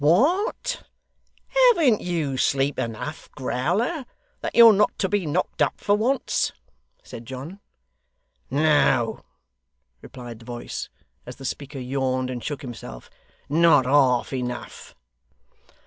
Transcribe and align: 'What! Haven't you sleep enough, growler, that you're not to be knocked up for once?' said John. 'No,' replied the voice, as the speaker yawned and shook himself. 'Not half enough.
'What! 0.03 0.81
Haven't 1.47 2.01
you 2.01 2.35
sleep 2.35 2.79
enough, 2.79 3.29
growler, 3.33 4.07
that 4.39 4.55
you're 4.55 4.73
not 4.73 4.97
to 4.97 5.07
be 5.07 5.27
knocked 5.27 5.61
up 5.61 5.79
for 5.79 5.95
once?' 5.95 6.51
said 7.03 7.23
John. 7.27 7.59
'No,' 8.49 9.23
replied 10.01 10.39
the 10.39 10.45
voice, 10.45 10.89
as 11.27 11.35
the 11.35 11.45
speaker 11.45 11.77
yawned 11.77 12.31
and 12.31 12.43
shook 12.43 12.63
himself. 12.63 13.11
'Not 13.47 13.85
half 13.85 14.33
enough. 14.33 14.95